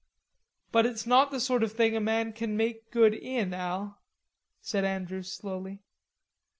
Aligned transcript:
"But 0.71 0.87
it's 0.87 1.05
not 1.05 1.29
the 1.29 1.39
sort 1.39 1.61
of 1.61 1.73
thing 1.73 1.95
a 1.95 1.99
man 2.01 2.33
can 2.33 2.57
make 2.57 2.89
good 2.89 3.13
in, 3.13 3.53
Al," 3.53 3.99
said 4.59 4.83
Andrews 4.83 5.31
slowly. 5.31 5.77